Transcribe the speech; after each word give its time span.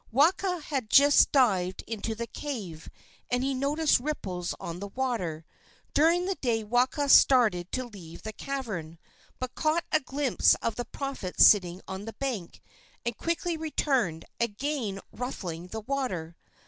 Waka 0.11 0.61
had 0.61 0.89
just 0.89 1.31
dived 1.31 1.83
into 1.85 2.15
the 2.15 2.25
cave, 2.25 2.89
and 3.29 3.43
he 3.43 3.53
noticed 3.53 3.99
ripples 3.99 4.55
on 4.59 4.79
the 4.79 4.87
water. 4.87 5.45
During 5.93 6.25
the 6.25 6.33
day 6.41 6.63
Waka 6.63 7.07
started 7.07 7.71
to 7.73 7.83
leave 7.85 8.23
the 8.23 8.33
cavern, 8.33 8.97
but 9.37 9.53
caught 9.53 9.85
a 9.91 9.99
glimpse 9.99 10.55
of 10.55 10.73
the 10.73 10.85
prophet 10.85 11.39
sitting 11.39 11.81
on 11.87 12.05
the 12.05 12.13
bank, 12.13 12.63
and 13.05 13.15
quickly 13.15 13.55
returned, 13.57 14.25
again 14.39 15.01
ruffling 15.13 15.67
the 15.67 15.81
water. 15.81 16.35